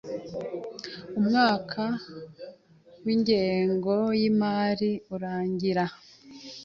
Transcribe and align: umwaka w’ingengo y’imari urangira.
umwaka 1.19 1.83
w’ingengo 3.03 3.95
y’imari 4.19 4.91
urangira. 5.15 5.85